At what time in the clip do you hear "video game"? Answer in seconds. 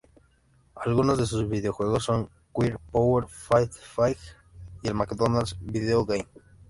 5.61-6.27